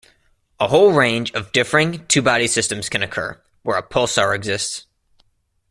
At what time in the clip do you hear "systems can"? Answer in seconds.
2.47-3.03